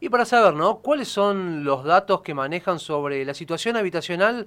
Y 0.00 0.08
para 0.08 0.24
saber, 0.24 0.54
¿no? 0.54 0.78
¿Cuáles 0.78 1.08
son 1.08 1.64
los 1.64 1.84
datos 1.84 2.22
que 2.22 2.34
manejan 2.34 2.78
sobre 2.78 3.24
la 3.24 3.34
situación 3.34 3.76
habitacional 3.76 4.46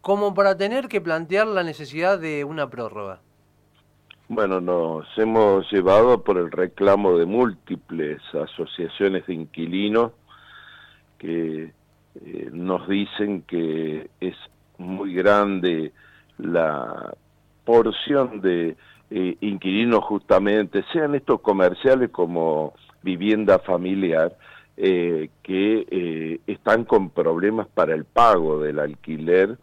como 0.00 0.34
para 0.34 0.56
tener 0.56 0.88
que 0.88 1.00
plantear 1.00 1.46
la 1.46 1.62
necesidad 1.62 2.18
de 2.18 2.44
una 2.44 2.68
prórroga? 2.68 3.20
Bueno, 4.28 4.60
nos 4.60 5.06
hemos 5.18 5.70
llevado 5.72 6.22
por 6.22 6.38
el 6.38 6.52
reclamo 6.52 7.18
de 7.18 7.26
múltiples 7.26 8.22
asociaciones 8.32 9.26
de 9.26 9.34
inquilinos 9.34 10.12
que 11.18 11.72
eh, 12.14 12.48
nos 12.52 12.88
dicen 12.88 13.42
que 13.42 14.08
es 14.20 14.36
muy 14.78 15.14
grande 15.14 15.92
la 16.38 17.12
porción 17.64 18.40
de 18.40 18.76
eh, 19.10 19.36
inquilinos 19.40 20.04
justamente, 20.04 20.84
sean 20.92 21.14
estos 21.14 21.40
comerciales 21.40 22.10
como 22.10 22.74
vivienda 23.02 23.58
familiar, 23.58 24.36
eh, 24.82 25.30
que 25.42 26.40
están 26.46 26.84
con 26.84 27.10
problemas 27.10 27.68
para 27.68 27.94
el 27.94 28.04
pago 28.04 28.60
del 28.60 28.78
alquiler 28.78 29.58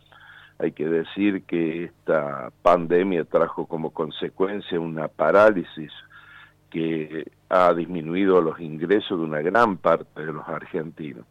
hay 0.59 0.71
que 0.71 0.85
decir 0.85 1.43
que 1.43 1.85
esta 1.85 2.51
pandemia 2.63 3.25
trajo 3.25 3.67
como 3.67 3.91
consecuencia 3.91 4.79
una 4.79 5.07
parálisis 5.07 5.91
que 6.71 7.27
ha 7.49 7.73
disminuido 7.73 8.41
los 8.41 8.59
ingresos 8.59 9.19
de 9.19 9.25
una 9.25 9.41
gran 9.41 9.77
parte 9.77 10.25
de 10.25 10.33
los 10.33 10.47
argentinos. 10.47 11.25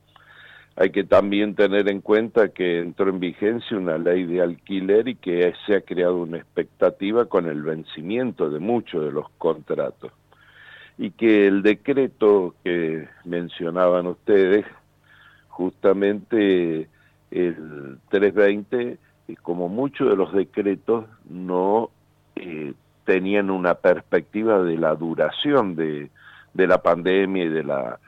Hay 0.76 0.90
que 0.90 1.04
también 1.04 1.54
tener 1.54 1.90
en 1.90 2.02
cuenta 2.02 2.50
que 2.50 2.78
entró 2.78 3.08
en 3.08 3.18
vigencia 3.18 3.76
una 3.76 3.98
ley 3.98 4.24
de 4.24 4.42
alquiler 4.42 5.08
y 5.08 5.16
que 5.16 5.52
se 5.66 5.74
ha 5.74 5.80
creado 5.80 6.18
una 6.18 6.36
expectativa 6.36 7.24
con 7.26 7.48
el 7.48 7.62
vencimiento 7.62 8.50
de 8.50 8.60
muchos 8.60 9.04
de 9.04 9.10
los 9.10 9.28
contratos. 9.38 10.12
Y 10.98 11.10
que 11.10 11.46
el 11.46 11.62
decreto 11.62 12.54
que 12.64 13.08
mencionaban 13.24 14.06
ustedes, 14.06 14.64
justamente 15.48 16.88
el 17.30 17.98
320, 18.08 18.98
como 19.42 19.68
muchos 19.68 20.08
de 20.08 20.16
los 20.16 20.32
decretos 20.32 21.04
no 21.28 21.90
eh, 22.36 22.74
tenían 23.04 23.50
una 23.50 23.74
perspectiva 23.74 24.62
de 24.62 24.76
la 24.76 24.94
duración 24.94 25.76
de, 25.76 26.10
la 26.54 26.82
pandemia 26.82 27.44
y 27.44 27.48
de 27.48 27.64
la 27.64 27.98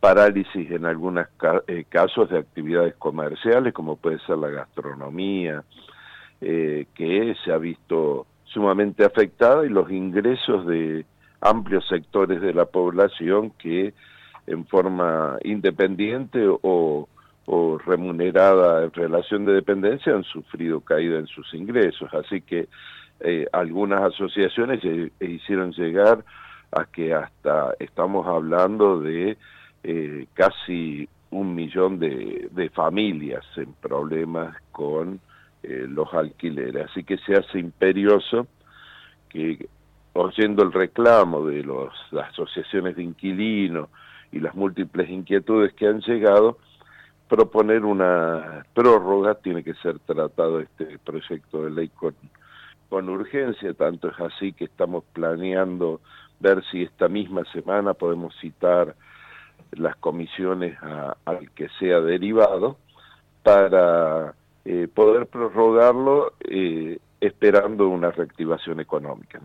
parálisis 0.00 0.70
en 0.70 0.84
algunos 0.84 1.26
eh, 1.68 1.84
casos 1.88 2.28
de 2.30 2.38
actividades 2.38 2.94
comerciales, 2.96 3.72
como 3.72 3.96
puede 3.96 4.18
ser 4.20 4.38
la 4.38 4.48
gastronomía, 4.48 5.62
eh, 6.40 6.86
que 6.94 7.36
se 7.44 7.52
ha 7.52 7.58
visto 7.58 8.26
sumamente 8.44 9.04
afectada 9.04 9.64
y 9.64 9.68
los 9.68 9.90
ingresos 9.90 10.66
de 10.66 11.06
amplios 11.42 11.86
sectores 11.88 12.40
de 12.40 12.54
la 12.54 12.64
población 12.64 13.50
que 13.50 13.92
en 14.46 14.66
forma 14.66 15.38
independiente 15.44 16.40
o 16.48 17.08
remunerada 17.84 18.84
en 18.84 18.92
relación 18.92 19.44
de 19.44 19.52
dependencia 19.52 20.14
han 20.14 20.24
sufrido 20.24 20.80
caída 20.80 21.18
en 21.18 21.26
sus 21.26 21.52
ingresos. 21.54 22.12
Así 22.14 22.40
que 22.40 22.68
eh, 23.20 23.46
algunas 23.52 24.02
asociaciones 24.02 24.82
hicieron 25.20 25.72
llegar 25.72 26.24
a 26.72 26.86
que 26.86 27.14
hasta 27.14 27.74
estamos 27.78 28.26
hablando 28.26 29.00
de 29.00 29.36
eh, 29.84 30.26
casi 30.34 31.08
un 31.30 31.54
millón 31.54 31.98
de, 31.98 32.70
familias 32.74 33.44
en 33.56 33.72
problemas 33.74 34.56
con 34.72 35.20
eh, 35.62 35.86
los 35.88 36.12
alquileres. 36.14 36.90
Así 36.90 37.04
que 37.04 37.16
se 37.18 37.34
hace 37.34 37.58
imperioso 37.58 38.46
que, 39.28 39.68
oyendo 40.14 40.62
el 40.62 40.72
reclamo 40.72 41.46
de 41.46 41.64
las 41.64 42.30
asociaciones 42.30 42.96
de 42.96 43.02
inquilinos 43.02 43.88
y 44.30 44.40
las 44.40 44.54
múltiples 44.54 45.08
inquietudes 45.10 45.72
que 45.74 45.86
han 45.86 46.00
llegado, 46.00 46.58
proponer 47.28 47.84
una 47.84 48.66
prórroga, 48.74 49.34
tiene 49.36 49.64
que 49.64 49.74
ser 49.74 49.98
tratado 50.00 50.60
este 50.60 50.98
proyecto 50.98 51.64
de 51.64 51.70
ley 51.70 51.88
con, 51.88 52.14
urgencia, 53.08 53.72
tanto 53.72 54.10
es 54.10 54.20
así 54.20 54.52
que 54.52 54.66
estamos 54.66 55.04
planeando 55.14 56.02
ver 56.40 56.62
si 56.70 56.82
esta 56.82 57.08
misma 57.08 57.42
semana 57.50 57.94
podemos 57.94 58.34
citar 58.38 58.94
las 59.70 59.96
comisiones 59.96 60.76
al 61.24 61.50
que 61.52 61.70
sea 61.78 62.00
derivado 62.00 62.76
para 63.42 64.34
eh, 64.66 64.88
poder 64.92 65.26
prorrogarlo 65.26 66.34
eh, 66.40 66.98
esperando 67.18 67.88
una 67.88 68.10
reactivación 68.10 68.80
económica. 68.80 69.40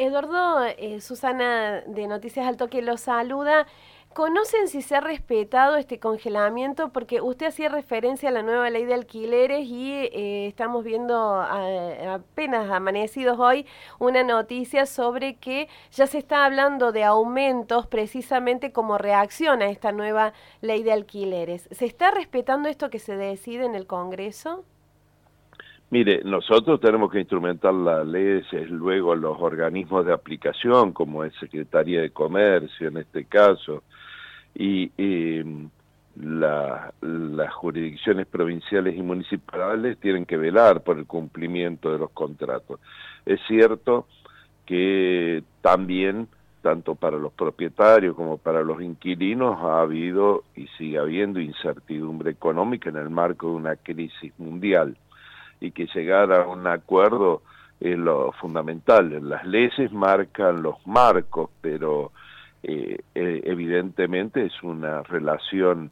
Eduardo, 0.00 0.64
eh, 0.64 1.02
Susana 1.02 1.82
de 1.82 2.06
Noticias 2.06 2.46
Alto 2.46 2.68
que 2.70 2.80
lo 2.80 2.96
saluda. 2.96 3.66
¿Conocen 4.14 4.66
si 4.68 4.80
se 4.80 4.96
ha 4.96 5.00
respetado 5.02 5.76
este 5.76 6.00
congelamiento? 6.00 6.90
Porque 6.90 7.20
usted 7.20 7.48
hacía 7.48 7.68
referencia 7.68 8.30
a 8.30 8.32
la 8.32 8.42
nueva 8.42 8.70
ley 8.70 8.86
de 8.86 8.94
alquileres 8.94 9.66
y 9.66 9.92
eh, 9.92 10.46
estamos 10.48 10.84
viendo 10.84 11.42
apenas 11.42 12.70
amanecidos 12.70 13.38
hoy 13.38 13.66
una 13.98 14.22
noticia 14.22 14.86
sobre 14.86 15.36
que 15.36 15.68
ya 15.92 16.06
se 16.06 16.16
está 16.16 16.46
hablando 16.46 16.92
de 16.92 17.04
aumentos 17.04 17.86
precisamente 17.86 18.72
como 18.72 18.96
reacción 18.96 19.60
a 19.60 19.68
esta 19.68 19.92
nueva 19.92 20.32
ley 20.62 20.82
de 20.82 20.92
alquileres. 20.92 21.68
¿Se 21.72 21.84
está 21.84 22.10
respetando 22.10 22.70
esto 22.70 22.88
que 22.88 23.00
se 23.00 23.16
decide 23.18 23.66
en 23.66 23.74
el 23.74 23.86
Congreso? 23.86 24.64
Mire, 25.90 26.22
nosotros 26.24 26.80
tenemos 26.80 27.10
que 27.10 27.18
instrumentar 27.18 27.74
las 27.74 28.06
leyes, 28.06 28.70
luego 28.70 29.16
los 29.16 29.36
organismos 29.40 30.06
de 30.06 30.12
aplicación, 30.12 30.92
como 30.92 31.24
es 31.24 31.34
Secretaría 31.40 32.00
de 32.00 32.10
Comercio 32.10 32.88
en 32.88 32.98
este 32.98 33.24
caso, 33.24 33.82
y, 34.54 34.92
las 36.16 37.54
jurisdicciones 37.54 38.26
provinciales 38.26 38.96
y 38.96 39.02
municipales 39.02 39.98
tienen 39.98 40.26
que 40.26 40.36
velar 40.36 40.82
por 40.82 40.98
el 40.98 41.06
cumplimiento 41.06 41.90
de 41.90 41.98
los 41.98 42.10
contratos. 42.10 42.78
Es 43.24 43.40
cierto 43.48 44.06
que 44.66 45.42
también, 45.62 46.28
tanto 46.62 46.94
para 46.94 47.16
los 47.16 47.32
propietarios 47.32 48.14
como 48.16 48.38
para 48.38 48.62
los 48.62 48.82
inquilinos, 48.82 49.58
ha 49.62 49.80
habido 49.80 50.44
y 50.54 50.66
sigue 50.78 50.98
habiendo 50.98 51.40
incertidumbre 51.40 52.32
económica 52.32 52.90
en 52.90 52.96
el 52.96 53.08
marco 53.08 53.48
de 53.48 53.54
una 53.54 53.76
crisis 53.76 54.32
mundial 54.38 54.96
y 55.60 55.72
que 55.72 55.86
llegar 55.94 56.32
a 56.32 56.46
un 56.46 56.66
acuerdo 56.66 57.42
es 57.80 57.98
lo 57.98 58.32
fundamental. 58.32 59.28
Las 59.28 59.46
leyes 59.46 59.92
marcan 59.92 60.62
los 60.62 60.76
marcos, 60.86 61.50
pero 61.60 62.12
eh, 62.62 62.98
eh, 63.14 63.40
evidentemente 63.44 64.44
es 64.44 64.62
una 64.62 65.02
relación 65.02 65.90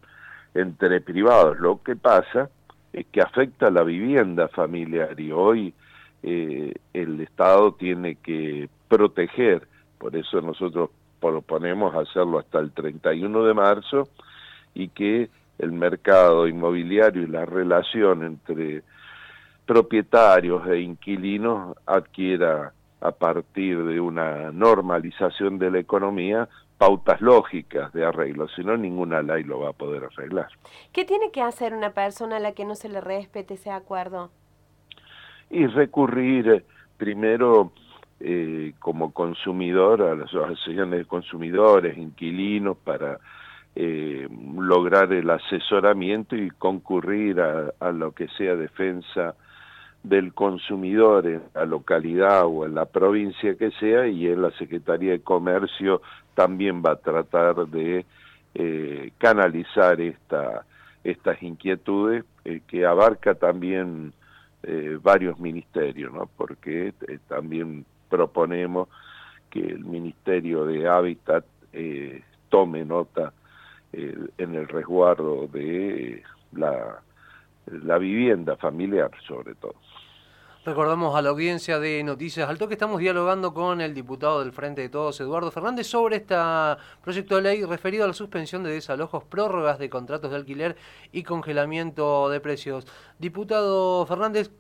entre 0.55 1.01
privados. 1.01 1.59
Lo 1.59 1.83
que 1.83 1.97
pasa 1.97 2.51
es 2.93 3.07
que 3.07 3.21
afecta 3.21 3.69
a 3.69 3.71
la 3.71 3.83
vivienda 3.83 4.49
familiar 4.49 5.19
y 5.19 5.33
hoy 5.33 5.75
eh, 6.23 6.75
el 6.93 7.21
Estado 7.21 7.73
tiene 7.73 8.17
que 8.17 8.69
proteger, 8.89 9.67
por 9.99 10.17
eso 10.17 10.41
nosotros 10.41 10.91
proponemos 11.21 11.95
hacerlo 11.95 12.39
hasta 12.39 12.59
el 12.59 12.73
31 12.73 13.45
de 13.45 13.55
marzo 13.55 14.09
y 14.75 14.89
que 14.89 15.31
el 15.59 15.73
mercado 15.73 16.47
inmobiliario 16.47 17.23
y 17.23 17.27
la 17.27 17.45
relación 17.45 18.25
entre 18.25 18.83
propietarios 19.69 20.67
e 20.67 20.81
inquilinos 20.81 21.77
adquiera 21.85 22.73
a 23.03 23.13
partir 23.13 23.85
de 23.85 24.01
una 24.01 24.51
normalización 24.51 25.59
de 25.59 25.71
la 25.71 25.79
economía 25.79 26.49
pautas 26.79 27.21
lógicas 27.21 27.93
de 27.93 28.03
arreglo, 28.07 28.49
si 28.49 28.65
no 28.65 28.79
ninguna 28.79 29.21
ley 29.21 29.43
lo 29.45 29.61
va 29.61 29.71
a 29.71 29.73
poder 29.75 30.05
arreglar. 30.05 30.49
¿Qué 30.91 31.05
tiene 31.05 31.31
que 31.33 31.43
hacer 31.43 31.75
una 31.75 31.91
persona 31.91 32.37
a 32.37 32.41
la 32.41 32.53
que 32.53 32.65
no 32.65 32.77
se 32.77 32.89
le 32.89 33.03
respete 33.03 33.55
ese 33.55 33.71
acuerdo? 33.71 34.31
Y 35.51 35.67
recurrir 35.67 36.49
eh, 36.49 36.65
primero 36.97 37.73
eh, 38.21 38.73
como 38.79 39.13
consumidor 39.13 40.01
a 40.01 40.15
las 40.15 40.29
asociaciones 40.29 41.01
de 41.01 41.05
consumidores, 41.05 41.99
inquilinos, 41.99 42.79
para 42.79 43.19
eh, 43.77 44.29
lograr 44.57 45.13
el 45.13 45.29
asesoramiento 45.29 46.37
y 46.37 46.49
concurrir 46.53 47.39
a, 47.39 47.75
a 47.81 47.93
lo 47.93 48.13
que 48.13 48.29
sea 48.29 48.57
defensa 48.57 49.35
del 50.03 50.33
consumidor 50.33 51.27
en 51.27 51.43
la 51.55 51.65
localidad 51.65 52.47
o 52.47 52.65
en 52.65 52.75
la 52.75 52.87
provincia 52.87 53.57
que 53.57 53.71
sea 53.73 54.07
y 54.07 54.27
en 54.27 54.43
la 54.43 54.51
Secretaría 54.53 55.13
de 55.13 55.21
Comercio 55.21 56.01
también 56.35 56.83
va 56.85 56.93
a 56.93 56.97
tratar 56.97 57.67
de 57.67 58.07
eh, 58.55 59.13
canalizar 59.19 60.01
esta, 60.01 60.65
estas 61.05 61.43
inquietudes 61.43 62.25
eh, 62.45 62.61
que 62.67 62.87
abarca 62.87 63.35
también 63.35 64.13
eh, 64.63 64.99
varios 65.03 65.39
ministerios, 65.39 66.13
¿no? 66.13 66.29
porque 66.37 66.95
también 67.29 67.85
proponemos 68.09 68.89
que 69.51 69.61
el 69.61 69.85
Ministerio 69.85 70.65
de 70.65 70.89
Hábitat 70.89 71.45
tome 72.49 72.85
nota 72.85 73.33
en 73.93 74.55
el 74.55 74.67
resguardo 74.69 75.47
de 75.49 76.23
la 76.53 77.01
la 77.83 77.99
vivienda 77.99 78.57
familiar 78.57 79.11
sobre 79.27 79.55
todo. 79.55 79.75
Recordamos 80.65 81.17
a 81.17 81.23
la 81.23 81.31
audiencia 81.31 81.79
de 81.79 82.03
Noticias 82.05 82.47
Alto 82.47 82.69
que 82.69 82.75
estamos 82.75 83.01
dialogando 83.01 83.55
con 83.55 83.81
el 83.81 83.95
diputado 83.95 84.41
del 84.41 84.53
Frente 84.53 84.83
de 84.83 84.91
Todos, 84.91 85.19
Eduardo 85.19 85.51
Fernández, 85.51 85.87
sobre 85.87 86.17
este 86.17 86.35
proyecto 87.03 87.37
de 87.37 87.43
ley 87.43 87.65
referido 87.65 88.05
a 88.05 88.07
la 88.07 88.13
suspensión 88.13 88.65
de 88.65 88.73
desalojos, 88.73 89.25
prórrogas 89.25 89.79
de 89.79 89.89
contratos 89.89 90.31
de 90.31 90.37
alquiler 90.37 90.77
y 91.11 91.23
congelamiento 91.23 92.29
de 92.29 92.41
precios. 92.41 92.87
Diputado 93.19 94.05
Fernández, 94.05 94.51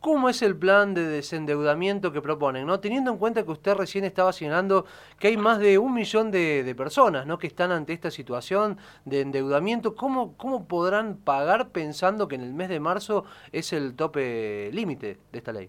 ¿Cómo 0.00 0.30
es 0.30 0.40
el 0.40 0.56
plan 0.56 0.94
de 0.94 1.04
desendeudamiento 1.04 2.10
que 2.10 2.22
proponen? 2.22 2.66
¿no? 2.66 2.80
Teniendo 2.80 3.10
en 3.10 3.18
cuenta 3.18 3.44
que 3.44 3.50
usted 3.50 3.74
recién 3.74 4.04
estaba 4.04 4.32
señalando 4.32 4.86
que 5.18 5.28
hay 5.28 5.36
más 5.36 5.58
de 5.58 5.76
un 5.76 5.92
millón 5.92 6.30
de, 6.30 6.74
personas 6.74 7.26
¿no? 7.26 7.38
que 7.38 7.46
están 7.46 7.70
ante 7.70 7.92
esta 7.92 8.10
situación 8.10 8.78
de 9.04 9.20
endeudamiento, 9.20 9.94
¿cómo, 9.94 10.38
¿cómo 10.38 10.66
podrán 10.66 11.18
pagar 11.18 11.68
pensando 11.68 12.28
que 12.28 12.36
en 12.36 12.40
el 12.40 12.54
mes 12.54 12.70
de 12.70 12.80
marzo 12.80 13.26
es 13.52 13.74
el 13.74 13.94
tope 13.94 14.70
límite 14.72 15.18
de 15.32 15.38
esta 15.38 15.52
ley? 15.52 15.68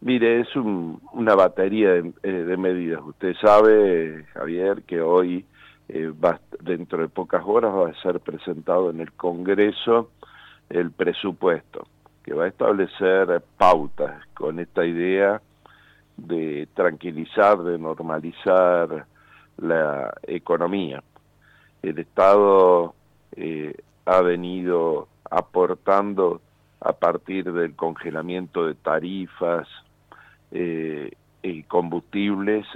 Mire, 0.00 0.42
es 0.42 0.54
una 0.54 1.34
batería 1.34 1.96
eh, 1.96 2.12
de, 2.22 2.56
medidas. 2.56 3.02
Usted 3.04 3.34
sabe, 3.42 4.24
Javier, 4.34 4.84
que 4.84 5.00
hoy, 5.00 5.44
eh, 5.88 6.12
va, 6.24 6.40
dentro 6.60 6.98
de 6.98 7.08
pocas 7.08 7.42
horas, 7.44 7.74
va 7.74 7.88
a 7.88 8.02
ser 8.02 8.20
presentado 8.20 8.90
en 8.90 9.00
el 9.00 9.10
Congreso 9.14 10.10
el 10.70 10.92
presupuesto 10.92 11.88
que 12.24 12.32
va 12.32 12.44
a 12.44 12.48
establecer 12.48 13.42
pautas 13.58 14.26
con 14.34 14.58
esta 14.58 14.84
idea 14.84 15.40
de 16.16 16.66
tranquilizar, 16.74 17.58
de 17.58 17.78
normalizar 17.78 19.06
la 19.58 20.12
economía. 20.22 21.02
El 21.82 21.98
Estado 21.98 22.94
eh, 23.36 23.74
ha 24.06 24.22
venido 24.22 25.08
aportando 25.30 26.40
a 26.80 26.92
partir 26.92 27.52
del 27.52 27.76
congelamiento 27.76 28.66
de 28.66 28.74
tarifas 28.74 29.68
eh, 30.50 31.12
y 31.42 31.62
combustibles 31.64 32.66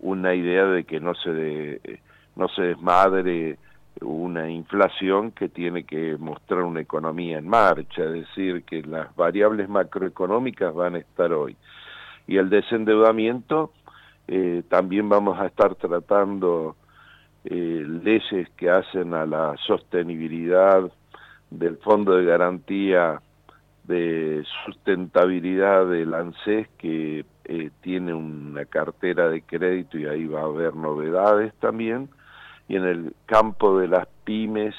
una 0.00 0.34
idea 0.34 0.64
de 0.64 0.84
que 0.84 0.98
no 1.00 1.14
se 1.14 2.62
desmadre 2.62 3.58
una 4.00 4.50
inflación 4.50 5.32
que 5.32 5.48
tiene 5.48 5.84
que 5.84 6.16
mostrar 6.18 6.62
una 6.62 6.80
economía 6.80 7.38
en 7.38 7.48
marcha, 7.48 8.04
es 8.04 8.12
decir, 8.12 8.64
que 8.64 8.82
las 8.82 9.14
variables 9.16 9.68
macroeconómicas 9.68 10.74
van 10.74 10.96
a 10.96 10.98
estar 10.98 11.32
hoy. 11.32 11.56
Y 12.26 12.36
el 12.36 12.50
desendeudamiento, 12.50 13.72
eh, 14.26 14.62
también 14.68 15.08
vamos 15.08 15.38
a 15.40 15.46
estar 15.46 15.74
tratando 15.74 16.76
eh, 17.44 17.84
leyes 18.04 18.48
que 18.56 18.70
hacen 18.70 19.14
a 19.14 19.24
la 19.24 19.54
sostenibilidad 19.66 20.90
del 21.50 21.78
Fondo 21.78 22.16
de 22.16 22.24
Garantía 22.24 23.22
de 23.84 24.44
Sustentabilidad 24.66 25.86
del 25.86 26.12
ANSES, 26.12 26.68
que 26.76 27.24
eh, 27.46 27.70
tiene 27.80 28.12
una 28.12 28.66
cartera 28.66 29.30
de 29.30 29.40
crédito 29.40 29.96
y 29.96 30.04
ahí 30.04 30.26
va 30.26 30.42
a 30.42 30.44
haber 30.44 30.76
novedades 30.76 31.54
también 31.54 32.10
y 32.68 32.76
en 32.76 32.84
el 32.84 33.14
campo 33.26 33.78
de 33.78 33.88
las 33.88 34.06
pymes 34.24 34.74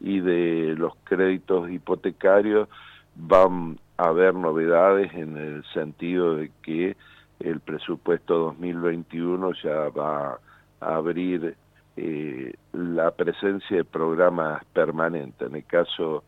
y 0.00 0.20
de 0.20 0.74
los 0.76 0.94
créditos 1.04 1.70
hipotecarios 1.70 2.68
van 3.14 3.78
a 3.96 4.08
haber 4.08 4.34
novedades 4.34 5.12
en 5.14 5.36
el 5.36 5.64
sentido 5.74 6.36
de 6.36 6.50
que 6.62 6.96
el 7.40 7.60
presupuesto 7.60 8.38
2021 8.38 9.52
ya 9.62 9.88
va 9.90 10.38
a 10.80 10.94
abrir 10.94 11.56
eh, 11.96 12.54
la 12.72 13.10
presencia 13.10 13.76
de 13.76 13.84
programas 13.84 14.64
permanentes. 14.72 15.48
En 15.48 15.56
el 15.56 15.64
caso 15.64 16.24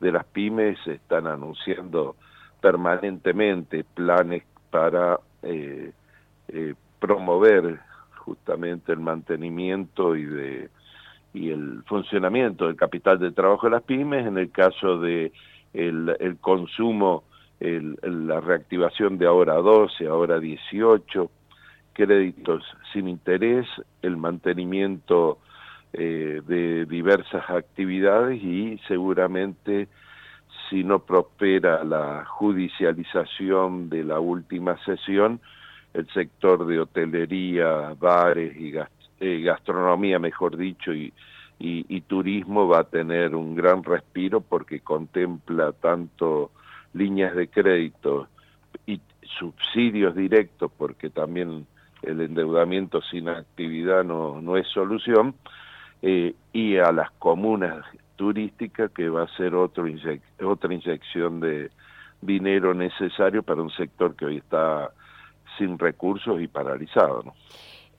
de 0.00 0.12
las 0.12 0.24
pymes 0.24 0.78
se 0.84 0.94
están 0.94 1.26
anunciando 1.26 2.16
permanentemente 2.60 3.84
planes 3.84 4.44
para 4.70 5.18
eh, 5.42 5.92
eh, 6.48 6.74
promover 6.98 7.80
justamente 8.30 8.92
el 8.92 9.00
mantenimiento 9.00 10.14
y 10.14 10.24
de 10.24 10.68
y 11.32 11.50
el 11.50 11.82
funcionamiento 11.86 12.66
del 12.66 12.76
capital 12.76 13.18
de 13.18 13.32
trabajo 13.32 13.66
de 13.66 13.72
las 13.72 13.82
pymes, 13.82 14.26
en 14.26 14.38
el 14.38 14.50
caso 14.50 14.98
de 14.98 15.32
el, 15.72 16.16
el 16.20 16.36
consumo, 16.38 17.24
la 17.60 18.40
reactivación 18.40 19.18
de 19.18 19.26
ahora 19.26 19.54
12, 19.54 20.06
ahora 20.06 20.38
18, 20.38 21.30
créditos 21.92 22.64
sin 22.92 23.08
interés, 23.08 23.66
el 24.02 24.16
mantenimiento 24.16 25.38
eh, 25.92 26.40
de 26.46 26.86
diversas 26.86 27.48
actividades 27.50 28.42
y 28.42 28.80
seguramente 28.86 29.88
si 30.68 30.84
no 30.84 31.00
prospera 31.00 31.82
la 31.84 32.24
judicialización 32.26 33.90
de 33.90 34.04
la 34.04 34.20
última 34.20 34.76
sesión, 34.84 35.40
el 35.94 36.06
sector 36.08 36.66
de 36.66 36.80
hotelería, 36.80 37.94
bares 37.98 38.56
y 38.56 38.72
eh, 39.20 39.42
gastronomía, 39.42 40.18
mejor 40.18 40.56
dicho, 40.56 40.92
y, 40.92 41.12
turismo 42.08 42.66
va 42.66 42.80
a 42.80 42.84
tener 42.84 43.36
un 43.36 43.54
gran 43.54 43.84
respiro 43.84 44.40
porque 44.40 44.80
contempla 44.80 45.72
tanto 45.72 46.50
líneas 46.94 47.36
de 47.36 47.46
crédito 47.46 48.26
y 48.86 49.00
subsidios 49.38 50.16
directos, 50.16 50.72
porque 50.76 51.10
también 51.10 51.66
el 52.02 52.20
endeudamiento 52.20 53.00
sin 53.02 53.28
actividad 53.28 54.02
no, 54.02 54.40
no 54.40 54.56
es 54.56 54.66
solución, 54.68 55.34
eh, 56.02 56.34
y 56.52 56.78
a 56.78 56.90
las 56.90 57.10
comunas 57.12 57.84
turísticas 58.16 58.90
que 58.90 59.08
va 59.08 59.24
a 59.24 59.36
ser 59.36 59.54
otro 59.54 59.84
otra 60.42 60.74
inyección 60.74 61.40
de 61.40 61.70
dinero 62.20 62.74
necesario 62.74 63.42
para 63.42 63.62
un 63.62 63.70
sector 63.70 64.16
que 64.16 64.26
hoy 64.26 64.36
está 64.38 64.90
sin 65.60 65.78
recursos 65.78 66.40
y 66.40 66.48
paralizado. 66.48 67.22
¿no? 67.22 67.34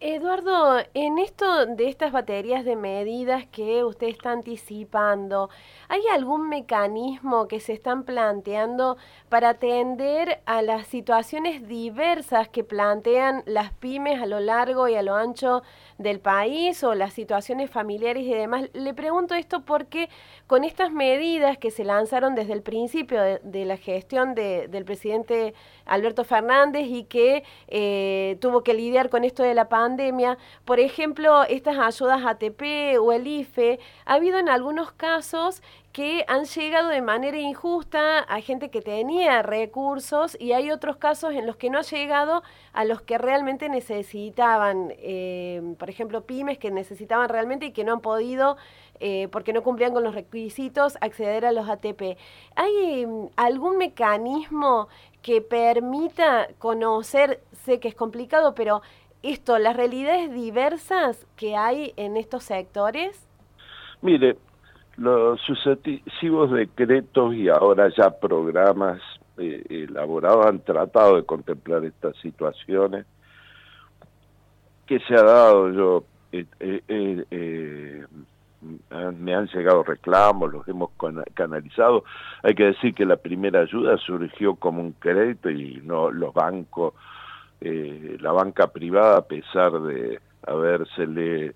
Eduardo, 0.03 0.79
en 0.95 1.19
esto 1.19 1.67
de 1.67 1.87
estas 1.87 2.11
baterías 2.11 2.65
de 2.65 2.75
medidas 2.75 3.45
que 3.45 3.83
usted 3.83 4.07
está 4.07 4.31
anticipando, 4.31 5.51
¿hay 5.89 6.01
algún 6.11 6.49
mecanismo 6.49 7.47
que 7.47 7.59
se 7.59 7.73
están 7.73 8.03
planteando 8.03 8.97
para 9.29 9.49
atender 9.49 10.41
a 10.47 10.63
las 10.63 10.87
situaciones 10.87 11.67
diversas 11.67 12.49
que 12.49 12.63
plantean 12.63 13.43
las 13.45 13.73
pymes 13.73 14.19
a 14.19 14.25
lo 14.25 14.39
largo 14.39 14.87
y 14.87 14.95
a 14.95 15.03
lo 15.03 15.13
ancho 15.13 15.61
del 16.01 16.19
país 16.19 16.83
o 16.83 16.95
las 16.95 17.13
situaciones 17.13 17.69
familiares 17.69 18.23
y 18.23 18.33
demás? 18.33 18.69
Le 18.73 18.93
pregunto 18.93 19.35
esto 19.35 19.61
porque 19.61 20.09
con 20.47 20.63
estas 20.63 20.91
medidas 20.91 21.57
que 21.57 21.71
se 21.71 21.83
lanzaron 21.83 22.35
desde 22.35 22.53
el 22.53 22.61
principio 22.61 23.21
de, 23.21 23.65
la 23.65 23.77
gestión 23.77 24.35
del 24.35 24.85
presidente 24.85 25.53
Alberto 25.85 26.23
Fernández 26.23 26.87
y 26.87 27.03
que 27.03 27.43
eh, 27.67 28.37
tuvo 28.41 28.63
que 28.63 28.73
lidiar 28.73 29.09
con 29.09 29.23
esto 29.23 29.43
de 29.43 29.53
la 29.53 29.69
pandemia, 29.69 30.37
por 30.65 30.79
ejemplo, 30.79 31.43
estas 31.43 31.77
ayudas 31.77 32.25
ATP 32.25 32.97
o 32.99 33.11
el 33.11 33.27
IFE, 33.27 33.79
ha 34.05 34.15
habido 34.15 34.39
en 34.39 34.49
algunos 34.49 34.91
casos 34.91 35.61
que 35.91 36.23
han 36.27 36.45
llegado 36.45 36.89
de 36.89 37.01
manera 37.01 37.37
injusta 37.37 38.19
a 38.19 38.41
gente 38.41 38.69
que 38.69 38.81
tenía 38.81 39.41
recursos 39.41 40.37
y 40.39 40.53
hay 40.53 40.71
otros 40.71 40.95
casos 40.95 41.33
en 41.33 41.45
los 41.45 41.57
que 41.57 41.69
no 41.69 41.79
ha 41.79 41.81
llegado 41.81 42.43
a 42.71 42.85
los 42.85 43.01
que 43.01 43.17
realmente 43.17 43.67
necesitaban, 43.67 44.93
eh, 44.99 45.75
por 45.77 45.89
ejemplo, 45.89 46.21
pymes 46.21 46.57
que 46.57 46.71
necesitaban 46.71 47.27
realmente 47.27 47.65
y 47.67 47.71
que 47.71 47.83
no 47.83 47.93
han 47.93 47.99
podido, 47.99 48.55
eh, 49.01 49.27
porque 49.31 49.51
no 49.51 49.63
cumplían 49.63 49.93
con 49.93 50.03
los 50.03 50.15
requisitos, 50.15 50.97
acceder 51.01 51.45
a 51.45 51.51
los 51.51 51.67
ATP. 51.67 52.17
¿Hay 52.55 53.05
mm, 53.05 53.29
algún 53.35 53.77
mecanismo 53.77 54.87
que 55.21 55.41
permita 55.41 56.47
conocer, 56.57 57.41
sé 57.51 57.81
que 57.81 57.89
es 57.89 57.95
complicado, 57.95 58.55
pero 58.55 58.81
esto, 59.23 59.59
las 59.59 59.75
realidades 59.75 60.31
diversas 60.31 61.27
que 61.35 61.57
hay 61.57 61.93
en 61.97 62.15
estos 62.15 62.43
sectores? 62.43 63.27
Mire, 64.01 64.37
los 65.01 65.41
sucesivos 65.41 66.51
decretos 66.51 67.33
y 67.33 67.49
ahora 67.49 67.89
ya 67.97 68.11
programas 68.11 69.01
eh, 69.37 69.63
elaborados 69.69 70.45
han 70.45 70.59
tratado 70.59 71.15
de 71.15 71.23
contemplar 71.23 71.83
estas 71.85 72.15
situaciones 72.17 73.05
que 74.85 74.99
se 74.99 75.15
ha 75.15 75.23
dado 75.23 75.71
yo 75.71 76.03
eh, 76.31 76.45
eh, 76.59 78.05
me 79.17 79.33
han 79.33 79.47
llegado 79.47 79.83
reclamos, 79.83 80.51
los 80.51 80.67
hemos 80.67 80.91
canalizado. 81.33 82.03
Hay 82.43 82.53
que 82.53 82.65
decir 82.65 82.93
que 82.93 83.05
la 83.05 83.17
primera 83.17 83.61
ayuda 83.61 83.97
surgió 83.97 84.55
como 84.55 84.81
un 84.81 84.91
crédito 84.93 85.49
y 85.49 85.81
no 85.83 86.11
los 86.11 86.33
bancos 86.33 86.93
eh, 87.59 88.17
la 88.19 88.31
banca 88.31 88.67
privada, 88.67 89.17
a 89.17 89.27
pesar 89.27 89.71
de 89.81 90.19
habérsele 90.47 91.53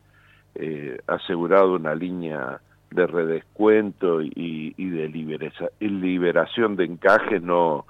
eh, 0.54 1.00
asegurado 1.08 1.74
una 1.74 1.96
línea 1.96 2.62
de 2.92 3.08
redescuento 3.08 4.22
y, 4.22 4.74
de 4.78 5.10
liberación 5.80 6.76
de 6.76 6.86
encajes, 6.86 7.42
no, 7.42 7.86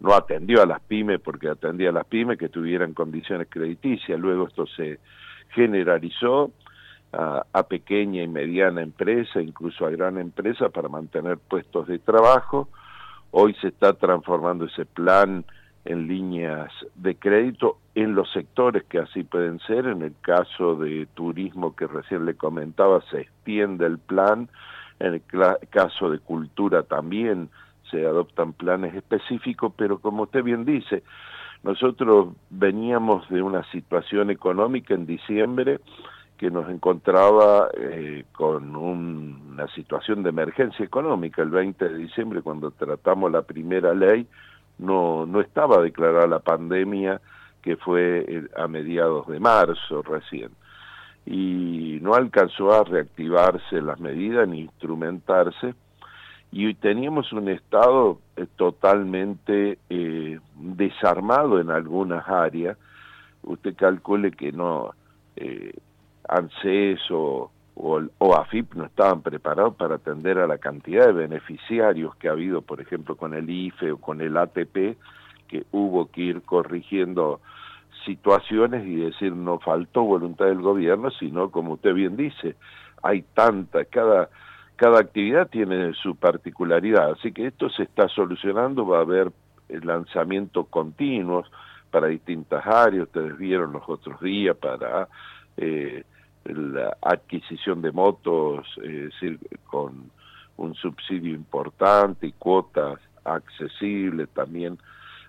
no 0.00 0.14
atendió 0.14 0.62
a 0.62 0.66
las 0.66 0.80
pymes 0.80 1.20
porque 1.20 1.48
atendía 1.48 1.90
a 1.90 1.92
las 1.92 2.06
pymes 2.06 2.38
que 2.38 2.48
tuvieran 2.48 2.94
condiciones 2.94 3.48
crediticias. 3.50 4.18
Luego 4.18 4.48
esto 4.48 4.66
se 4.66 4.98
generalizó 5.50 6.52
a, 7.12 7.62
pequeña 7.68 8.22
y 8.22 8.28
mediana 8.28 8.82
empresa, 8.82 9.40
incluso 9.40 9.86
a 9.86 9.90
gran 9.90 10.18
empresa, 10.18 10.68
para 10.68 10.88
mantener 10.88 11.38
puestos 11.38 11.88
de 11.88 11.98
trabajo. 11.98 12.68
Hoy 13.32 13.54
se 13.60 13.68
está 13.68 13.92
transformando 13.94 14.66
ese 14.66 14.86
plan 14.86 15.44
en 15.90 16.06
líneas 16.06 16.70
de 16.94 17.16
crédito 17.16 17.78
en 17.94 18.14
los 18.14 18.30
sectores 18.32 18.84
que 18.84 18.98
así 18.98 19.24
pueden 19.24 19.58
ser. 19.60 19.86
En 19.86 20.02
el 20.02 20.14
caso 20.20 20.76
de 20.76 21.06
turismo 21.14 21.74
que 21.74 21.86
recién 21.86 22.24
le 22.26 22.34
comentaba, 22.34 23.02
se 23.10 23.22
extiende 23.22 23.86
el 23.86 23.98
plan. 23.98 24.48
En 24.98 25.14
el 25.14 25.22
caso 25.70 26.10
de 26.10 26.18
cultura 26.18 26.82
también 26.82 27.48
se 27.90 28.06
adoptan 28.06 28.52
planes 28.52 28.94
específicos, 28.94 29.72
pero 29.76 29.98
como 29.98 30.24
usted 30.24 30.44
bien 30.44 30.64
dice, 30.64 31.02
nosotros 31.62 32.34
veníamos 32.50 33.28
de 33.28 33.42
una 33.42 33.64
situación 33.70 34.30
económica 34.30 34.94
en 34.94 35.06
diciembre 35.06 35.80
que 36.38 36.50
nos 36.50 36.70
encontraba 36.70 37.68
eh, 37.74 38.24
con 38.32 38.74
una 38.74 39.66
situación 39.74 40.22
de 40.22 40.30
emergencia 40.30 40.84
económica. 40.84 41.42
El 41.42 41.50
20 41.50 41.86
de 41.86 41.96
diciembre, 41.96 42.40
cuando 42.40 42.70
tratamos 42.70 43.30
la 43.30 43.42
primera 43.42 43.92
ley, 43.92 44.26
no, 44.80 45.26
no 45.26 45.40
estaba 45.40 45.82
declarada 45.82 46.26
la 46.26 46.38
pandemia, 46.40 47.20
que 47.62 47.76
fue 47.76 48.24
eh, 48.26 48.48
a 48.56 48.66
mediados 48.66 49.26
de 49.28 49.38
marzo 49.38 50.02
recién. 50.02 50.50
Y 51.26 51.98
no 52.00 52.14
alcanzó 52.14 52.72
a 52.72 52.84
reactivarse 52.84 53.82
las 53.82 54.00
medidas 54.00 54.48
ni 54.48 54.62
instrumentarse. 54.62 55.74
Y 56.52 56.74
teníamos 56.74 57.32
un 57.32 57.48
Estado 57.48 58.18
eh, 58.36 58.46
totalmente 58.56 59.78
desarmado 60.56 61.60
en 61.60 61.70
algunas 61.70 62.26
áreas. 62.28 62.76
Usted 63.42 63.76
calcule 63.76 64.32
que 64.32 64.50
no, 64.50 64.92
ANSES 66.28 67.00
o, 67.10 67.50
o, 67.82 68.34
AFIP 68.34 68.74
no 68.74 68.84
estaban 68.84 69.22
preparados 69.22 69.74
para 69.74 69.96
atender 69.96 70.38
a 70.38 70.46
la 70.46 70.58
cantidad 70.58 71.06
de 71.06 71.12
beneficiarios 71.12 72.14
que 72.16 72.28
ha 72.28 72.32
habido, 72.32 72.62
por 72.62 72.80
ejemplo, 72.80 73.16
con 73.16 73.34
el 73.34 73.48
IFE 73.48 73.92
o 73.92 73.96
con 73.98 74.20
el 74.20 74.36
ATP, 74.36 74.96
que 75.48 75.64
hubo 75.72 76.10
que 76.10 76.22
ir 76.22 76.42
corrigiendo 76.42 77.40
situaciones 78.04 78.86
y 78.86 78.96
decir 78.96 79.32
no 79.32 79.58
faltó 79.58 80.02
voluntad 80.02 80.46
del 80.46 80.60
gobierno, 80.60 81.10
sino 81.10 81.50
como 81.50 81.74
usted 81.74 81.94
bien 81.94 82.16
dice, 82.16 82.56
hay 83.02 83.22
tanta, 83.34 83.84
cada, 83.84 84.28
cada 84.76 85.00
actividad 85.00 85.48
tiene 85.48 85.92
su 85.94 86.16
particularidad, 86.16 87.12
así 87.12 87.32
que 87.32 87.46
esto 87.46 87.68
se 87.70 87.82
está 87.84 88.08
solucionando, 88.08 88.86
va 88.86 88.98
a 88.98 89.02
haber 89.02 89.32
lanzamientos 89.68 90.66
continuos 90.68 91.50
para 91.90 92.06
distintas 92.08 92.66
áreas, 92.66 93.04
ustedes 93.04 93.36
vieron 93.36 93.72
los 93.72 93.82
otros 93.88 94.20
días 94.20 94.56
para 94.56 95.08
eh, 95.56 96.04
la 96.44 96.96
adquisición 97.02 97.82
de 97.82 97.92
motos, 97.92 98.66
es 98.82 99.04
decir, 99.12 99.38
con 99.66 100.10
un 100.56 100.74
subsidio 100.74 101.34
importante 101.34 102.26
y 102.26 102.32
cuotas 102.32 102.98
accesibles 103.24 104.28
también 104.30 104.78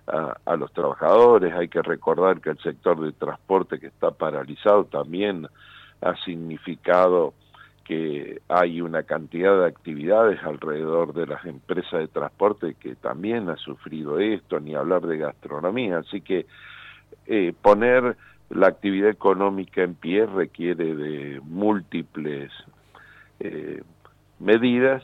a, 0.08 0.56
los 0.56 0.72
trabajadores. 0.74 1.54
Hay 1.54 1.70
que 1.70 1.82
recordar 1.82 2.42
que 2.42 2.50
el 2.50 2.60
sector 2.60 3.00
de 3.00 3.12
transporte 3.14 3.80
que 3.80 3.88
está 3.88 4.12
paralizado 4.12 4.86
también 4.86 5.48
ha 6.02 6.16
significado 6.26 7.34
que 7.86 8.42
hay 8.48 8.82
una 8.82 9.04
cantidad 9.04 9.58
de 9.60 9.68
actividades 9.68 10.42
alrededor 10.44 11.14
de 11.14 11.28
las 11.28 11.46
empresas 11.46 12.00
de 12.00 12.08
transporte 12.08 12.76
que 12.80 12.96
también 12.96 13.50
ha 13.50 13.58
sufrido 13.58 14.20
esto, 14.20 14.60
ni 14.60 14.76
hablar 14.76 15.02
de 15.02 15.18
gastronomía. 15.18 16.00
Así 16.00 16.22
que 16.22 16.46
eh, 17.28 17.54
poner 17.62 18.18
la 18.54 18.68
actividad 18.68 19.10
económica 19.10 19.82
en 19.82 19.96
pie 19.96 20.26
requiere 20.26 20.96
de 20.96 21.42
múltiples 21.44 22.52
eh, 23.40 23.82
medidas. 24.40 25.04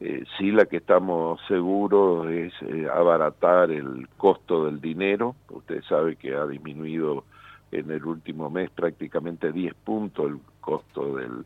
Eh, 0.00 0.24
sí, 0.38 0.50
la 0.50 0.64
que 0.64 0.78
estamos 0.78 1.40
seguros 1.46 2.28
es 2.28 2.52
eh, 2.62 2.88
abaratar 2.92 3.70
el 3.70 4.08
costo 4.16 4.64
del 4.64 4.80
dinero. 4.80 5.36
Usted 5.50 5.82
sabe 5.84 6.16
que 6.16 6.34
ha 6.34 6.46
disminuido 6.46 7.24
en 7.70 7.90
el 7.90 8.04
último 8.04 8.50
mes 8.50 8.70
prácticamente 8.70 9.52
10 9.52 9.74
puntos 9.74 10.26
el 10.26 10.40
costo 10.60 11.16
del 11.16 11.44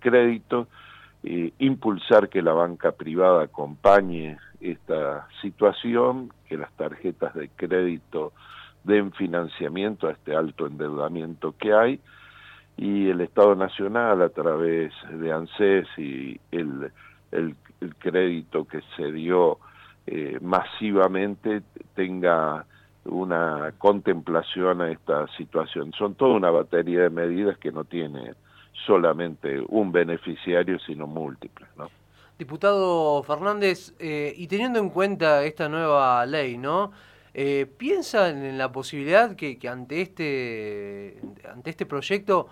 crédito. 0.00 0.68
impulsar 1.58 2.28
que 2.28 2.42
la 2.42 2.52
banca 2.52 2.92
privada 2.92 3.44
acompañe 3.44 4.36
esta 4.60 5.26
situación, 5.40 6.30
que 6.46 6.58
las 6.58 6.70
tarjetas 6.72 7.34
de 7.34 7.48
crédito 7.48 8.32
den 8.84 9.12
financiamiento 9.12 10.06
a 10.06 10.12
este 10.12 10.36
alto 10.36 10.66
endeudamiento 10.66 11.54
que 11.58 11.72
hay 11.72 12.00
y 12.76 13.08
el 13.08 13.20
Estado 13.20 13.54
Nacional 13.54 14.22
a 14.22 14.28
través 14.28 14.92
de 15.10 15.32
ANSES 15.32 15.86
y 15.96 16.40
el, 16.50 16.90
el, 17.32 17.56
crédito 17.98 18.64
que 18.66 18.80
se 18.96 19.12
dio 19.12 19.58
eh, 20.06 20.38
masivamente 20.40 21.62
tenga 21.94 22.64
una 23.04 23.72
contemplación 23.76 24.80
a 24.80 24.90
esta 24.90 25.26
situación. 25.36 25.92
Son 25.92 26.14
toda 26.14 26.34
una 26.34 26.50
batería 26.50 27.02
de 27.02 27.10
medidas 27.10 27.58
que 27.58 27.70
no 27.70 27.84
tiene 27.84 28.32
solamente 28.86 29.62
un 29.68 29.92
beneficiario, 29.92 30.78
sino 30.80 31.06
múltiples. 31.06 31.68
¿no? 31.76 31.90
Diputado 32.38 33.22
Fernández, 33.22 33.94
eh, 33.98 34.32
y 34.36 34.46
teniendo 34.46 34.78
en 34.78 34.90
cuenta 34.90 35.44
esta 35.44 35.68
nueva 35.68 36.24
ley, 36.26 36.58
¿no? 36.58 36.92
Eh, 37.34 37.66
¿Piensan 37.76 38.44
en 38.44 38.58
la 38.58 38.70
posibilidad 38.70 39.34
que, 39.34 39.58
ante 39.68 40.00
este 40.00 41.20
ante 41.50 41.70
este 41.70 41.84
proyecto, 41.84 42.48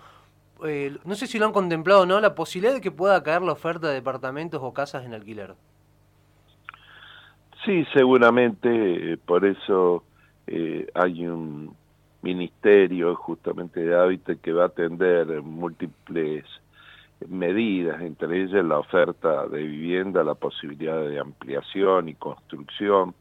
eh, 0.65 0.97
no 1.05 1.15
sé 1.15 1.25
si 1.27 1.39
lo 1.39 1.45
han 1.45 1.53
contemplado 1.53 2.01
o 2.01 2.05
no, 2.05 2.19
la 2.19 2.35
posibilidad 2.35 2.73
de 2.73 2.81
que 2.81 2.91
pueda 2.91 3.23
caer 3.23 3.41
la 3.41 3.53
oferta 3.53 3.87
de 3.87 3.93
departamentos 3.93 4.59
o 4.61 4.73
casas 4.73 5.05
en 5.05 5.13
alquiler? 5.13 5.55
Sí, 7.65 7.85
seguramente, 7.93 9.13
eh, 9.13 9.17
por 9.17 9.45
eso 9.45 10.03
eh, 10.47 10.87
hay 10.93 11.25
un 11.27 11.73
ministerio 12.21 13.15
justamente 13.15 13.79
de 13.81 13.95
hábitat 13.95 14.39
que 14.41 14.51
va 14.51 14.63
a 14.63 14.67
atender 14.67 15.41
múltiples 15.41 16.43
medidas, 17.29 18.01
entre 18.01 18.43
ellas 18.43 18.65
la 18.65 18.79
oferta 18.79 19.47
de 19.47 19.63
vivienda, 19.63 20.25
la 20.25 20.35
posibilidad 20.35 21.01
de 21.07 21.19
ampliación 21.19 22.09
y 22.09 22.15
construcción, 22.15 23.13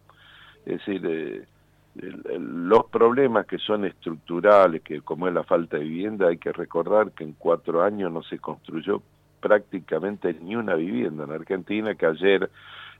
es 0.67 0.79
decir, 0.79 1.07
eh, 1.07 1.45
los 1.95 2.87
problemas 2.87 3.47
que 3.47 3.59
son 3.59 3.85
estructurales, 3.85 4.83
que 4.83 5.03
como 5.03 5.29
es 5.29 5.35
la 5.35 5.45
falta 5.45 5.77
de 5.77 5.85
vivienda, 5.85 6.29
hay 6.29 6.39
que 6.39 6.53
recordar 6.53 7.13
que 7.13 7.25
en 7.25 7.35
cuatro 7.35 7.83
años 7.83 8.11
no 8.11 8.23
se 8.23 8.39
construyó 8.39 9.03
prácticamente 9.41 10.35
ni 10.41 10.57
una 10.57 10.75
vivienda 10.75 11.25
en 11.25 11.33
Argentina, 11.33 11.95
que 11.95 12.07
ayer 12.07 12.51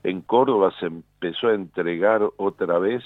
en 0.03 0.21
Córdoba 0.21 0.71
se 0.79 0.87
empezó 0.87 1.47
a 1.47 1.53
entregar 1.53 2.21
otra 2.37 2.77
vez 2.77 3.03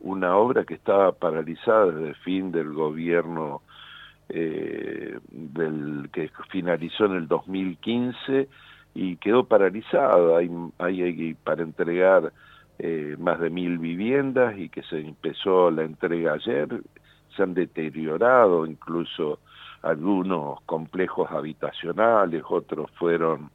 una 0.00 0.36
obra 0.36 0.64
que 0.64 0.74
estaba 0.74 1.12
paralizada 1.12 1.86
desde 1.86 2.08
el 2.08 2.16
fin 2.16 2.52
del 2.52 2.72
gobierno 2.74 3.62
eh, 4.28 5.18
del 5.30 6.10
que 6.12 6.30
finalizó 6.50 7.06
en 7.06 7.12
el 7.12 7.28
2015 7.28 8.48
y 8.94 9.16
quedó 9.16 9.44
paralizada. 9.44 10.38
Hay, 10.38 10.50
hay 10.78 11.34
para 11.34 11.62
entregar 11.62 12.32
eh, 12.78 13.16
más 13.18 13.40
de 13.40 13.50
mil 13.50 13.78
viviendas 13.78 14.58
y 14.58 14.68
que 14.68 14.82
se 14.82 14.98
empezó 14.98 15.70
la 15.70 15.84
entrega 15.84 16.34
ayer, 16.34 16.68
se 17.36 17.42
han 17.42 17.54
deteriorado 17.54 18.66
incluso 18.66 19.38
algunos 19.82 20.60
complejos 20.62 21.30
habitacionales, 21.30 22.42
otros 22.48 22.90
fueron 22.92 23.50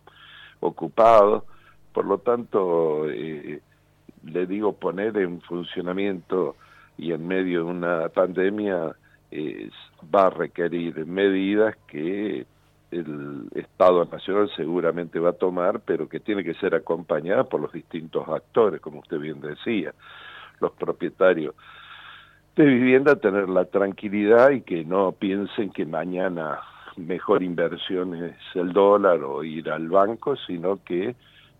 ocupados, 0.59 1.43
por 1.93 2.05
lo 2.05 2.19
tanto, 2.19 3.09
eh, 3.09 3.61
le 4.25 4.45
digo, 4.45 4.73
poner 4.73 5.17
en 5.17 5.41
funcionamiento 5.41 6.55
y 6.97 7.13
en 7.13 7.27
medio 7.27 7.65
de 7.65 7.71
una 7.71 8.09
pandemia 8.09 8.95
va 10.13 10.27
a 10.27 10.29
requerir 10.29 11.05
medidas 11.05 11.75
que 11.87 12.45
el 12.91 13.47
Estado 13.53 14.05
Nacional 14.05 14.49
seguramente 14.55 15.19
va 15.19 15.29
a 15.29 15.33
tomar, 15.33 15.79
pero 15.81 16.09
que 16.09 16.19
tiene 16.19 16.43
que 16.43 16.53
ser 16.55 16.75
acompañada 16.75 17.43
por 17.43 17.61
los 17.61 17.71
distintos 17.71 18.27
actores, 18.27 18.81
como 18.81 18.99
usted 18.99 19.19
bien 19.19 19.41
decía, 19.41 19.93
los 20.59 20.71
propietarios 20.71 21.55
de 22.55 22.65
vivienda, 22.65 23.15
tener 23.15 23.47
la 23.47 23.65
tranquilidad 23.65 24.49
y 24.51 24.61
que 24.61 24.83
no 24.83 25.11
piensen 25.13 25.71
que 25.71 25.85
mañana 25.85 26.59
mejor 26.97 27.43
inversión 27.43 28.15
es 28.15 28.35
el 28.55 28.73
dólar 28.73 29.23
o 29.23 29.43
ir 29.43 29.69
al 29.69 29.87
banco, 29.87 30.35
sino 30.35 30.83
que 30.83 31.15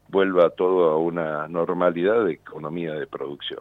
vuelva 0.09 0.49
todo 0.49 0.89
a 0.89 0.97
una 0.97 1.47
normalidad 1.47 2.25
de 2.25 2.33
economía 2.33 2.93
de 2.93 3.07
producción. 3.07 3.59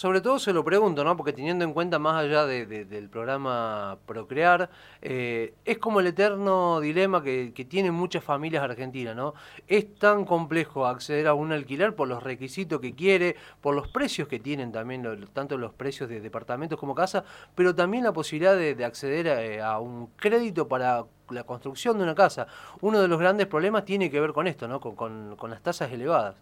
Sobre 0.00 0.22
todo 0.22 0.38
se 0.38 0.54
lo 0.54 0.64
pregunto, 0.64 1.04
¿no? 1.04 1.14
Porque 1.14 1.34
teniendo 1.34 1.62
en 1.62 1.74
cuenta 1.74 1.98
más 1.98 2.24
allá 2.24 2.46
del 2.46 3.10
programa 3.10 3.98
Procrear, 4.06 4.70
eh, 5.02 5.52
es 5.66 5.76
como 5.76 6.00
el 6.00 6.06
eterno 6.06 6.80
dilema 6.80 7.22
que, 7.22 7.52
tienen 7.68 7.92
muchas 7.92 8.24
familias 8.24 8.62
argentinas, 8.62 9.14
¿no? 9.14 9.34
Es 9.68 9.94
tan 9.96 10.24
complejo 10.24 10.86
acceder 10.86 11.26
a 11.26 11.34
un 11.34 11.52
alquiler 11.52 11.94
por 11.94 12.08
los 12.08 12.22
requisitos 12.22 12.80
que 12.80 12.94
quiere, 12.94 13.36
por 13.60 13.74
los 13.74 13.88
precios 13.88 14.26
que 14.26 14.40
tienen 14.40 14.72
también, 14.72 15.28
tanto 15.34 15.58
los 15.58 15.74
precios 15.74 16.08
de 16.08 16.22
departamentos 16.22 16.80
como 16.80 16.94
casa, 16.94 17.22
pero 17.54 17.74
también 17.74 18.02
la 18.02 18.14
posibilidad 18.14 18.56
de, 18.56 18.82
acceder 18.82 19.26
eh, 19.26 19.60
a, 19.60 19.80
un 19.80 20.06
crédito 20.16 20.66
para 20.66 21.04
la 21.28 21.44
construcción 21.44 21.98
de 21.98 22.04
una 22.04 22.14
casa. 22.14 22.46
Uno 22.80 23.02
de 23.02 23.08
los 23.08 23.18
grandes 23.18 23.48
problemas 23.48 23.84
tiene 23.84 24.10
que 24.10 24.18
ver 24.18 24.32
con 24.32 24.46
esto, 24.46 24.66
¿no? 24.66 24.80
con 24.80 25.50
las 25.50 25.60
tasas 25.60 25.92
elevadas. 25.92 26.36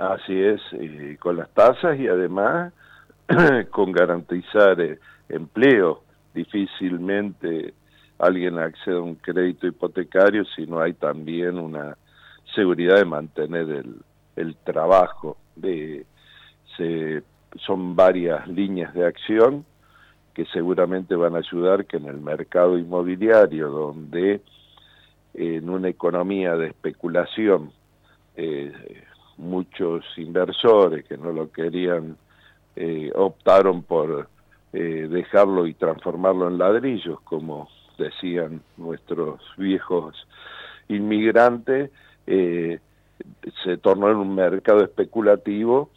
Así 0.00 0.32
es, 0.42 0.62
con 1.18 1.36
las 1.36 1.50
tasas 1.50 2.00
y 2.00 2.08
además 2.08 2.72
con 3.70 3.92
garantizar 3.92 4.80
eh, 4.80 4.98
empleo. 5.28 6.02
Difícilmente 6.32 7.74
alguien 8.18 8.58
accede 8.58 8.96
a 8.96 9.02
un 9.02 9.16
crédito 9.16 9.66
hipotecario 9.66 10.46
si 10.56 10.66
no 10.66 10.80
hay 10.80 10.94
también 10.94 11.58
una 11.58 11.98
seguridad 12.54 12.96
de 12.96 13.04
mantener 13.04 13.68
el, 13.68 13.96
el 14.36 14.56
trabajo. 14.64 15.36
De, 15.54 16.06
se, 16.78 17.22
son 17.66 17.94
varias 17.94 18.48
líneas 18.48 18.94
de 18.94 19.04
acción 19.04 19.66
que 20.32 20.46
seguramente 20.46 21.14
van 21.14 21.34
a 21.34 21.40
ayudar 21.40 21.84
que 21.84 21.98
en 21.98 22.06
el 22.06 22.20
mercado 22.20 22.78
inmobiliario, 22.78 23.68
donde 23.68 24.40
en 25.34 25.68
una 25.68 25.90
economía 25.90 26.56
de 26.56 26.68
especulación 26.68 27.70
eh, 28.36 28.72
muchos 29.40 30.04
inversores 30.16 31.04
que 31.06 31.16
no 31.16 31.32
lo 31.32 31.50
querían 31.50 32.16
eh, 32.76 33.10
optaron 33.14 33.82
por 33.82 34.28
eh, 34.72 35.08
dejarlo 35.10 35.66
y 35.66 35.74
transformarlo 35.74 36.48
en 36.48 36.58
ladrillos, 36.58 37.20
como 37.22 37.68
decían 37.98 38.62
nuestros 38.76 39.40
viejos 39.56 40.26
inmigrantes, 40.88 41.90
eh, 42.26 42.78
se 43.64 43.76
tornó 43.78 44.10
en 44.10 44.16
un 44.16 44.34
mercado 44.34 44.84
especulativo 44.84 45.90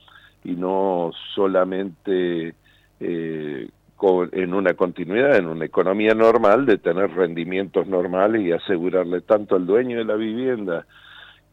y 0.44 0.52
no 0.54 1.12
solamente 1.36 2.56
en 3.00 4.54
una 4.54 4.74
continuidad, 4.74 5.36
en 5.36 5.48
una 5.48 5.66
economía 5.66 6.14
normal, 6.14 6.66
de 6.66 6.78
tener 6.78 7.12
rendimientos 7.12 7.88
normales 7.88 8.42
y 8.42 8.52
asegurarle 8.52 9.22
tanto 9.22 9.56
al 9.56 9.66
dueño 9.66 9.98
de 9.98 10.06
la 10.06 10.16
vivienda, 10.16 10.86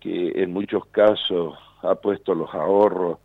que 0.01 0.33
en 0.37 0.53
muchos 0.53 0.87
casos 0.87 1.57
ha 1.83 1.95
puesto 1.95 2.35
los 2.35 2.53
ahorros 2.55 3.19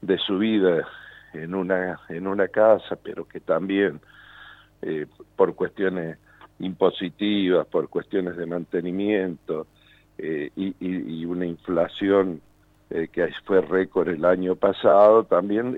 de 0.00 0.18
su 0.18 0.38
vida 0.38 0.86
en 1.32 1.54
una, 1.54 2.00
en 2.08 2.26
una 2.26 2.48
casa, 2.48 2.96
pero 2.96 3.26
que 3.26 3.40
también 3.40 4.00
eh, 4.82 5.06
por 5.36 5.54
cuestiones 5.54 6.18
impositivas, 6.60 7.66
por 7.66 7.88
cuestiones 7.88 8.36
de 8.36 8.46
mantenimiento 8.46 9.66
eh, 10.16 10.50
y, 10.56 11.24
una 11.24 11.46
inflación 11.46 12.40
eh, 12.90 13.08
que 13.12 13.28
fue 13.44 13.60
récord 13.60 14.08
el 14.08 14.24
año 14.24 14.56
pasado, 14.56 15.24
también 15.24 15.76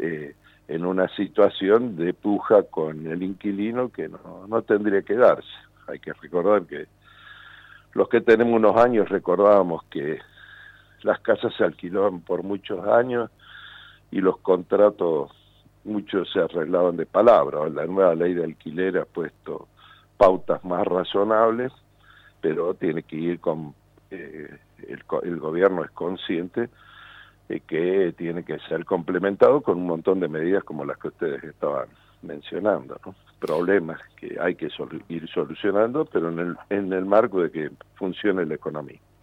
en 0.69 0.85
una 0.85 1.09
situación 1.17 1.97
de 1.97 2.15
puja 2.15 2.63
con 2.63 3.07
el 3.07 3.23
inquilino 3.23 3.91
que 3.91 4.09
no, 4.09 4.47
no 4.49 4.63
tendría 4.63 5.03
que 5.03 5.17
darse. 5.17 5.49
Hay 5.89 5.99
que 5.99 6.13
recordar 6.13 6.63
que 6.63 6.87
los 7.93 8.09
que 8.09 8.21
tenemos 8.21 8.55
unos 8.55 8.77
años 8.77 9.09
recordábamos 9.09 9.83
que 9.85 10.21
las 11.03 11.21
casas 11.21 11.53
se 11.57 11.65
alquilaban 11.65 12.21
por 12.21 12.43
muchos 12.43 12.87
años 12.87 13.31
y 14.11 14.21
los 14.21 14.39
contratos 14.39 15.31
muchos 15.85 16.31
se 16.33 16.41
arreglaban 16.41 16.97
de 16.97 17.07
palabra. 17.07 17.69
La 17.69 17.87
nueva 17.87 18.15
ley 18.15 18.35
de 18.35 18.45
alquiler 18.45 18.99
ha 18.99 19.05
puesto 19.05 19.69
pautas 20.17 20.65
más 20.65 20.87
razonables, 20.87 21.73
pero 22.41 22.75
tiene 22.75 23.03
que 23.03 23.17
ir 23.17 23.41
con 23.41 23.75
eh, 24.11 24.59
el, 24.89 25.39
gobierno 25.39 25.85
es 25.85 25.91
consciente 25.93 26.69
que 27.67 28.15
tiene 28.17 28.45
que 28.45 28.59
ser 28.69 28.85
complementado 28.85 29.61
con 29.61 29.79
un 29.79 29.87
montón 29.87 30.21
de 30.21 30.29
medidas 30.29 30.63
como 30.63 30.85
las 30.85 30.99
que 30.99 31.09
ustedes 31.09 31.43
estaban 31.43 31.89
mencionando, 32.23 33.01
problemas 33.41 33.99
que 34.17 34.37
hay 34.41 34.55
que 34.55 34.69
ir 35.09 35.29
solucionando, 35.29 36.05
pero 36.05 36.29
en 36.29 36.39
el, 36.39 36.57
en 36.69 36.93
el 36.93 37.05
marco 37.05 37.43
de 37.43 37.51
que 37.51 37.71
funcione 37.97 38.47
la 38.47 38.55
economía. 38.55 39.01